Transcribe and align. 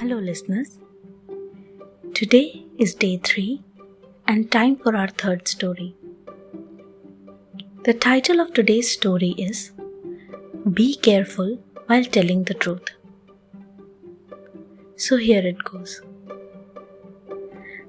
Hello, 0.00 0.16
listeners. 0.16 0.78
Today 2.14 2.64
is 2.78 2.94
day 2.94 3.18
three 3.18 3.62
and 4.26 4.50
time 4.50 4.76
for 4.76 4.96
our 4.96 5.08
third 5.08 5.46
story. 5.46 5.94
The 7.84 7.92
title 7.92 8.40
of 8.40 8.54
today's 8.54 8.90
story 8.90 9.34
is 9.36 9.72
Be 10.72 10.94
Careful 10.94 11.58
While 11.84 12.04
Telling 12.04 12.44
the 12.44 12.54
Truth. 12.54 12.88
So 14.96 15.18
here 15.18 15.46
it 15.46 15.62
goes. 15.64 16.00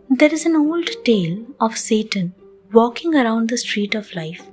There 0.09 0.33
is 0.33 0.45
an 0.45 0.57
old 0.57 0.89
tale 1.05 1.45
of 1.61 1.77
Satan 1.77 2.33
walking 2.73 3.15
around 3.15 3.47
the 3.47 3.57
street 3.57 3.95
of 3.95 4.13
life, 4.13 4.45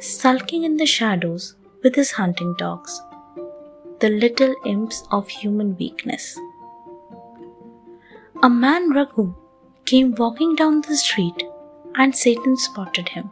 sulking 0.00 0.64
in 0.64 0.76
the 0.76 0.84
shadows 0.84 1.54
with 1.82 1.94
his 1.94 2.10
hunting 2.10 2.54
dogs, 2.58 3.00
the 4.00 4.10
little 4.10 4.54
imps 4.66 5.02
of 5.10 5.28
human 5.28 5.78
weakness. 5.78 6.38
A 8.46 8.48
man 8.50 8.90
Raghu 8.90 9.34
came 9.86 10.14
walking 10.16 10.54
down 10.54 10.82
the 10.82 10.96
street 10.96 11.42
and 11.94 12.14
Satan 12.14 12.58
spotted 12.58 13.08
him. 13.08 13.30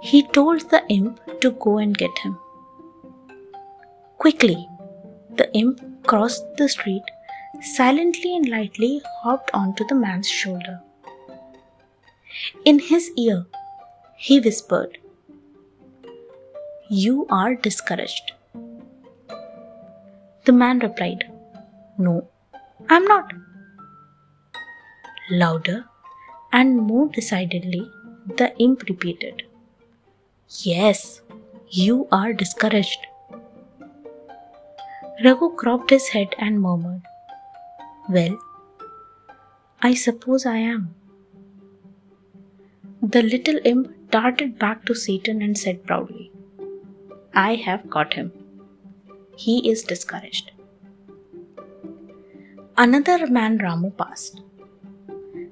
He 0.00 0.22
told 0.36 0.70
the 0.70 0.82
imp 0.88 1.20
to 1.42 1.50
go 1.50 1.76
and 1.76 1.98
get 1.98 2.18
him. 2.20 2.38
Quickly, 4.16 4.66
the 5.34 5.52
imp 5.52 5.82
crossed 6.06 6.46
the 6.56 6.66
street, 6.66 7.02
silently 7.60 8.34
and 8.34 8.48
lightly 8.48 9.02
hopped 9.22 9.50
onto 9.52 9.84
the 9.84 9.94
man's 9.94 10.30
shoulder. 10.30 10.80
In 12.64 12.78
his 12.78 13.10
ear, 13.18 13.44
he 14.16 14.40
whispered, 14.40 14.96
You 16.88 17.26
are 17.28 17.54
discouraged. 17.54 18.32
The 20.46 20.52
man 20.52 20.78
replied, 20.78 21.30
No, 21.98 22.30
I'm 22.88 23.04
not. 23.04 23.32
Louder 25.30 25.86
and 26.52 26.76
more 26.76 27.08
decidedly, 27.08 27.90
the 28.36 28.56
imp 28.58 28.82
repeated, 28.88 29.42
Yes, 30.60 31.20
you 31.68 32.06
are 32.12 32.32
discouraged. 32.32 33.06
Raghu 35.24 35.50
cropped 35.56 35.90
his 35.90 36.08
head 36.08 36.34
and 36.38 36.60
murmured, 36.60 37.02
Well, 38.08 38.38
I 39.82 39.94
suppose 39.94 40.46
I 40.46 40.58
am. 40.58 40.94
The 43.02 43.22
little 43.22 43.58
imp 43.64 44.10
darted 44.10 44.58
back 44.58 44.84
to 44.86 44.94
Satan 44.94 45.42
and 45.42 45.58
said 45.58 45.84
proudly, 45.86 46.30
I 47.34 47.56
have 47.56 47.90
got 47.90 48.14
him. 48.14 48.32
He 49.36 49.68
is 49.68 49.82
discouraged. 49.82 50.52
Another 52.78 53.26
man 53.26 53.58
Ramu 53.58 53.96
passed, 53.96 54.42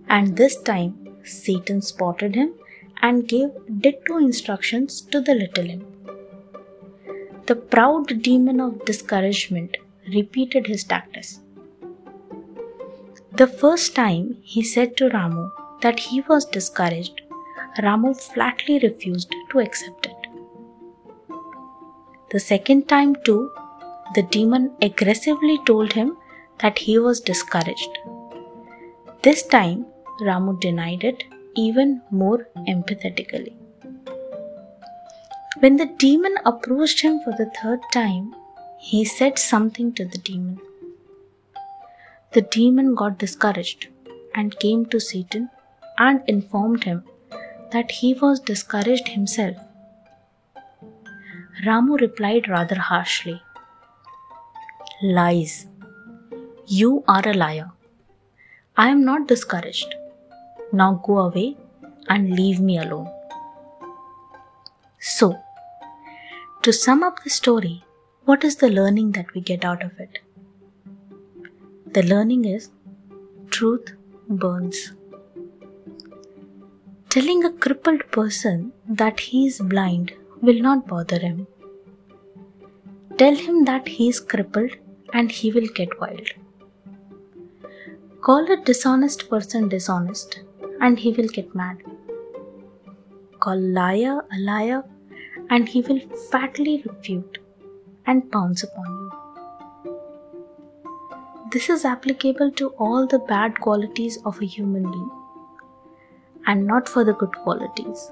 and 0.08 0.36
this 0.36 0.60
time 0.60 0.90
Satan 1.24 1.80
spotted 1.80 2.34
him 2.34 2.52
and 3.00 3.26
gave 3.26 3.48
ditto 3.80 4.18
instructions 4.18 5.00
to 5.00 5.22
the 5.22 5.34
little 5.34 5.70
imp. 5.70 5.86
The 7.46 7.56
proud 7.56 8.22
demon 8.22 8.60
of 8.60 8.84
discouragement 8.84 9.78
repeated 10.12 10.66
his 10.66 10.84
tactics. 10.84 11.40
The 13.32 13.46
first 13.46 13.94
time 13.94 14.36
he 14.42 14.62
said 14.62 14.94
to 14.98 15.08
Ramu 15.08 15.50
that 15.80 16.00
he 16.00 16.20
was 16.28 16.44
discouraged, 16.44 17.22
Ramu 17.78 18.14
flatly 18.20 18.78
refused 18.80 19.34
to 19.50 19.60
accept 19.60 20.06
it. 20.06 20.28
The 22.30 22.40
second 22.40 22.86
time, 22.86 23.16
too, 23.24 23.50
the 24.14 24.22
demon 24.22 24.72
aggressively 24.82 25.58
told 25.64 25.94
him 25.94 26.18
that 26.60 26.78
he 26.78 26.98
was 26.98 27.20
discouraged. 27.20 27.98
This 29.22 29.46
time, 29.46 29.86
Ramu 30.20 30.60
denied 30.60 31.04
it 31.04 31.24
even 31.56 32.02
more 32.10 32.48
empathetically. 32.68 33.54
When 35.60 35.76
the 35.76 35.86
demon 35.98 36.36
approached 36.44 37.00
him 37.00 37.20
for 37.20 37.32
the 37.32 37.50
third 37.60 37.80
time, 37.92 38.34
he 38.78 39.04
said 39.04 39.38
something 39.38 39.92
to 39.94 40.04
the 40.04 40.18
demon. 40.18 40.60
The 42.32 42.42
demon 42.42 42.94
got 42.94 43.18
discouraged 43.18 43.88
and 44.34 44.58
came 44.58 44.86
to 44.86 45.00
Satan 45.00 45.50
and 45.98 46.22
informed 46.26 46.84
him 46.84 47.04
that 47.70 47.90
he 47.90 48.14
was 48.14 48.40
discouraged 48.40 49.08
himself. 49.08 49.56
Ramu 51.64 52.00
replied 52.00 52.48
rather 52.48 52.78
harshly 52.78 53.40
Lies. 55.02 55.66
You 56.66 57.04
are 57.06 57.28
a 57.28 57.34
liar. 57.34 57.72
I 58.74 58.88
am 58.88 59.04
not 59.04 59.28
discouraged. 59.28 59.94
Now 60.72 60.94
go 61.04 61.18
away 61.18 61.58
and 62.08 62.34
leave 62.34 62.58
me 62.58 62.78
alone. 62.78 63.10
So, 64.98 65.38
to 66.62 66.72
sum 66.72 67.02
up 67.02 67.22
the 67.22 67.28
story, 67.28 67.84
what 68.24 68.44
is 68.44 68.56
the 68.56 68.70
learning 68.70 69.12
that 69.12 69.34
we 69.34 69.42
get 69.42 69.62
out 69.62 69.82
of 69.82 70.00
it? 70.00 70.20
The 71.92 72.02
learning 72.02 72.46
is 72.46 72.70
truth 73.50 73.92
burns. 74.28 74.92
Telling 77.10 77.44
a 77.44 77.52
crippled 77.52 78.10
person 78.10 78.72
that 78.88 79.20
he 79.20 79.46
is 79.46 79.60
blind 79.60 80.14
will 80.40 80.60
not 80.62 80.86
bother 80.86 81.18
him. 81.18 81.46
Tell 83.18 83.34
him 83.34 83.66
that 83.66 83.86
he 83.86 84.08
is 84.08 84.18
crippled 84.18 84.70
and 85.12 85.30
he 85.30 85.52
will 85.52 85.68
get 85.74 86.00
wild. 86.00 86.30
Call 88.26 88.50
a 88.50 88.56
dishonest 88.56 89.28
person 89.28 89.68
dishonest 89.68 90.40
and 90.80 90.98
he 90.98 91.10
will 91.12 91.26
get 91.28 91.54
mad. 91.54 91.82
Call 93.38 93.58
a 93.58 93.72
liar 93.78 94.24
a 94.36 94.38
liar 94.40 94.82
and 95.50 95.68
he 95.68 95.82
will 95.82 96.00
fatly 96.30 96.82
refute 96.86 97.36
and 98.06 98.32
pounce 98.32 98.62
upon 98.62 98.86
you. 98.86 99.10
This 101.52 101.68
is 101.68 101.84
applicable 101.84 102.52
to 102.52 102.68
all 102.86 103.06
the 103.06 103.18
bad 103.18 103.60
qualities 103.60 104.16
of 104.24 104.40
a 104.40 104.46
human 104.46 104.90
being 104.90 105.10
and 106.46 106.66
not 106.66 106.88
for 106.88 107.04
the 107.04 107.12
good 107.12 107.36
qualities. 107.42 108.10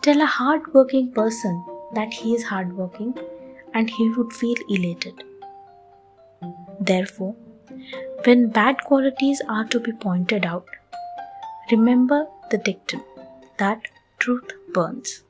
Tell 0.00 0.22
a 0.22 0.32
hard-working 0.38 1.12
person 1.12 1.62
that 1.92 2.14
he 2.14 2.34
is 2.34 2.44
hardworking 2.44 3.18
and 3.74 3.90
he 3.90 4.08
would 4.12 4.32
feel 4.32 4.56
elated. 4.70 5.22
Therefore, 6.80 7.36
when 8.24 8.48
bad 8.48 8.82
qualities 8.84 9.42
are 9.48 9.64
to 9.66 9.80
be 9.80 9.92
pointed 9.92 10.46
out, 10.46 10.66
remember 11.70 12.26
the 12.50 12.58
dictum 12.58 13.02
that 13.58 13.80
truth 14.18 14.50
burns. 14.72 15.22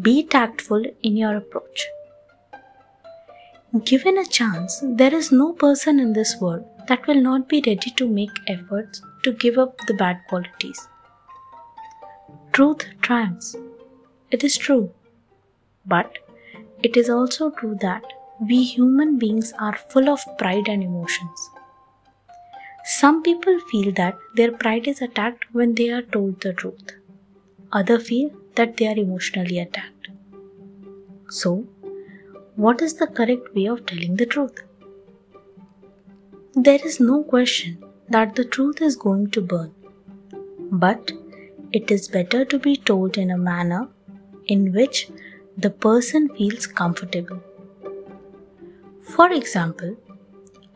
Be 0.00 0.22
tactful 0.22 0.84
in 1.02 1.16
your 1.16 1.36
approach. 1.36 1.86
Given 3.84 4.18
a 4.18 4.26
chance, 4.26 4.82
there 4.82 5.14
is 5.14 5.32
no 5.32 5.52
person 5.52 5.98
in 5.98 6.12
this 6.12 6.36
world 6.40 6.64
that 6.88 7.06
will 7.06 7.20
not 7.20 7.48
be 7.48 7.62
ready 7.66 7.90
to 7.90 8.08
make 8.08 8.30
efforts 8.46 9.02
to 9.22 9.32
give 9.32 9.58
up 9.58 9.78
the 9.86 9.94
bad 9.94 10.20
qualities. 10.28 10.88
Truth 12.52 12.86
triumphs. 13.00 13.56
It 14.30 14.44
is 14.44 14.56
true. 14.58 14.90
But 15.86 16.18
it 16.82 16.96
is 16.96 17.08
also 17.08 17.50
true 17.50 17.76
that 17.80 18.02
we 18.40 18.62
human 18.64 19.18
beings 19.18 19.52
are 19.58 19.76
full 19.76 20.08
of 20.08 20.20
pride 20.38 20.68
and 20.68 20.82
emotions. 20.82 21.50
Some 22.84 23.22
people 23.22 23.58
feel 23.70 23.92
that 23.92 24.18
their 24.34 24.50
pride 24.50 24.88
is 24.88 25.00
attacked 25.00 25.44
when 25.52 25.74
they 25.74 25.90
are 25.90 26.02
told 26.02 26.40
the 26.40 26.52
truth. 26.52 26.96
Others 27.72 28.08
feel 28.08 28.30
that 28.56 28.76
they 28.76 28.88
are 28.88 28.98
emotionally 28.98 29.58
attacked. 29.58 30.08
So, 31.28 31.66
what 32.56 32.82
is 32.82 32.94
the 32.94 33.06
correct 33.06 33.54
way 33.54 33.66
of 33.66 33.86
telling 33.86 34.16
the 34.16 34.26
truth? 34.26 34.62
There 36.54 36.84
is 36.84 37.00
no 37.00 37.22
question 37.22 37.82
that 38.08 38.34
the 38.34 38.44
truth 38.44 38.82
is 38.82 38.96
going 38.96 39.30
to 39.30 39.40
burn, 39.40 39.72
but 40.70 41.12
it 41.72 41.90
is 41.90 42.08
better 42.08 42.44
to 42.44 42.58
be 42.58 42.76
told 42.76 43.16
in 43.16 43.30
a 43.30 43.38
manner 43.38 43.88
in 44.46 44.72
which 44.72 45.08
the 45.56 45.70
person 45.70 46.28
feels 46.36 46.66
comfortable. 46.66 47.40
For 49.02 49.32
example, 49.32 49.96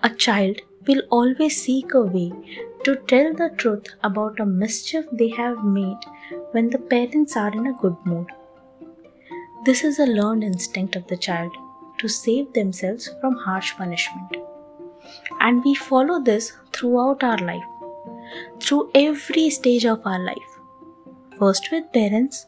a 0.02 0.10
child 0.10 0.60
will 0.86 1.02
always 1.10 1.62
seek 1.62 1.94
a 1.94 2.02
way 2.02 2.32
to 2.84 2.96
tell 3.06 3.32
the 3.32 3.50
truth 3.56 3.86
about 4.02 4.40
a 4.40 4.46
mischief 4.46 5.04
they 5.12 5.28
have 5.30 5.64
made 5.64 5.98
when 6.50 6.70
the 6.70 6.78
parents 6.78 7.36
are 7.36 7.52
in 7.52 7.68
a 7.68 7.72
good 7.72 7.96
mood. 8.04 8.26
This 9.64 9.84
is 9.84 9.98
a 9.98 10.06
learned 10.06 10.44
instinct 10.44 10.96
of 10.96 11.06
the 11.06 11.16
child 11.16 11.52
to 11.98 12.08
save 12.08 12.52
themselves 12.52 13.08
from 13.20 13.36
harsh 13.36 13.74
punishment. 13.74 14.36
And 15.40 15.64
we 15.64 15.74
follow 15.74 16.20
this 16.20 16.52
throughout 16.72 17.22
our 17.22 17.38
life, 17.38 17.64
through 18.60 18.90
every 18.94 19.50
stage 19.50 19.86
of 19.86 20.04
our 20.04 20.18
life. 20.18 20.58
First 21.38 21.68
with 21.70 21.92
parents, 21.92 22.46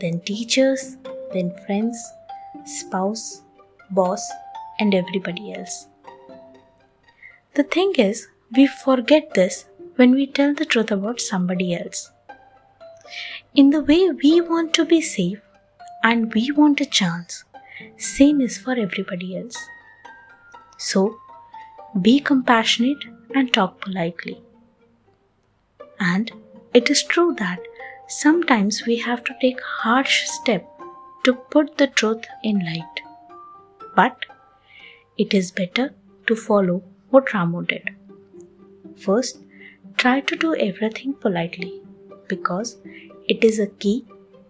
then 0.00 0.20
teachers, 0.20 0.96
then 1.32 1.54
friends, 1.66 1.98
spouse, 2.64 3.42
boss, 3.90 4.22
and 4.78 4.94
everybody 4.94 5.52
else. 5.52 5.86
The 7.54 7.62
thing 7.62 7.92
is, 7.96 8.28
we 8.56 8.66
forget 8.66 9.34
this 9.34 9.66
when 9.96 10.12
we 10.12 10.26
tell 10.26 10.54
the 10.54 10.64
truth 10.64 10.90
about 10.90 11.20
somebody 11.20 11.74
else. 11.74 12.10
In 13.54 13.70
the 13.70 13.80
way 13.80 14.10
we 14.10 14.40
want 14.40 14.74
to 14.74 14.84
be 14.84 15.00
safe 15.00 15.40
and 16.02 16.34
we 16.34 16.50
want 16.50 16.80
a 16.80 16.86
chance, 16.86 17.44
same 17.96 18.40
is 18.40 18.58
for 18.58 18.72
everybody 18.72 19.36
else. 19.36 19.56
So, 20.78 21.18
be 22.00 22.18
compassionate 22.18 23.04
and 23.34 23.52
talk 23.52 23.80
politely. 23.80 24.42
And 26.00 26.30
it 26.72 26.90
is 26.90 27.04
true 27.04 27.34
that 27.38 27.60
sometimes 28.08 28.84
we 28.84 28.96
have 28.98 29.22
to 29.24 29.34
take 29.40 29.60
harsh 29.60 30.28
step 30.28 30.68
to 31.24 31.34
put 31.34 31.78
the 31.78 31.86
truth 31.86 32.24
in 32.42 32.58
light. 32.64 33.00
But 33.94 34.26
it 35.16 35.34
is 35.34 35.50
better 35.50 35.94
to 36.26 36.34
follow 36.34 36.82
what 37.10 37.26
Ramu 37.26 37.66
did. 37.66 37.90
First, 38.96 39.38
try 39.96 40.20
to 40.20 40.36
do 40.36 40.54
everything 40.56 41.14
politely 41.14 41.80
because 42.28 42.78
it 43.28 43.44
is 43.44 43.58
a 43.58 43.66
key 43.66 44.04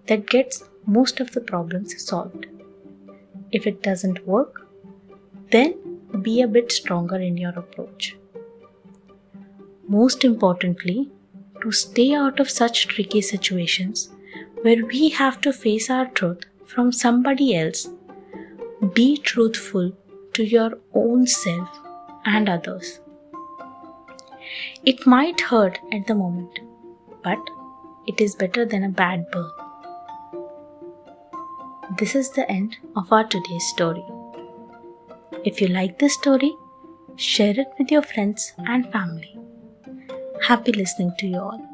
that 0.06 0.26
gets 0.26 0.64
most 0.86 1.20
of 1.20 1.32
the 1.32 1.40
problems 1.40 2.02
solved. 2.02 2.46
If 3.52 3.66
it 3.66 3.82
doesn't 3.82 4.26
work, 4.26 4.66
then 5.50 5.74
be 6.22 6.40
a 6.40 6.48
bit 6.48 6.72
stronger 6.72 7.16
in 7.16 7.36
your 7.36 7.52
approach. 7.52 8.16
Most 9.88 10.24
importantly, 10.24 11.10
to 11.62 11.72
stay 11.72 12.14
out 12.14 12.40
of 12.40 12.50
such 12.50 12.88
tricky 12.88 13.20
situations 13.20 14.10
where 14.62 14.84
we 14.84 15.10
have 15.10 15.40
to 15.42 15.52
face 15.52 15.90
our 15.90 16.06
truth 16.06 16.44
from 16.64 16.90
somebody 16.90 17.54
else, 17.54 17.88
be 18.94 19.16
truthful 19.16 19.92
to 20.34 20.44
your 20.44 20.78
own 20.94 21.26
self 21.26 21.68
and 22.24 22.48
others. 22.48 23.00
It 24.84 25.06
might 25.06 25.40
hurt 25.40 25.78
at 25.92 26.06
the 26.06 26.14
moment, 26.14 26.58
but 27.22 27.38
it 28.06 28.20
is 28.20 28.34
better 28.34 28.64
than 28.64 28.84
a 28.84 28.88
bad 28.88 29.30
burn. 29.30 29.50
This 31.98 32.14
is 32.14 32.30
the 32.30 32.50
end 32.50 32.76
of 32.96 33.12
our 33.12 33.24
today's 33.24 33.66
story. 33.68 34.04
If 35.44 35.60
you 35.60 35.68
like 35.68 35.98
this 35.98 36.14
story, 36.14 36.54
share 37.16 37.58
it 37.58 37.68
with 37.78 37.90
your 37.90 38.02
friends 38.02 38.52
and 38.58 38.90
family. 38.92 39.38
Happy 40.46 40.72
listening 40.72 41.12
to 41.18 41.26
you 41.26 41.38
all. 41.38 41.73